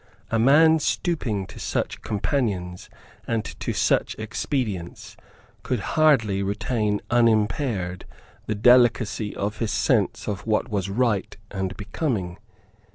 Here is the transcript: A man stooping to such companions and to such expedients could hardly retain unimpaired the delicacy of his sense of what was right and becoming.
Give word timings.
A 0.31 0.39
man 0.39 0.79
stooping 0.79 1.45
to 1.45 1.59
such 1.59 2.01
companions 2.01 2.89
and 3.27 3.45
to 3.59 3.71
such 3.71 4.15
expedients 4.17 5.15
could 5.61 5.79
hardly 5.93 6.41
retain 6.41 7.01
unimpaired 7.11 8.05
the 8.47 8.55
delicacy 8.55 9.35
of 9.35 9.59
his 9.59 9.69
sense 9.69 10.27
of 10.27 10.47
what 10.47 10.69
was 10.69 10.89
right 10.89 11.37
and 11.51 11.77
becoming. 11.77 12.39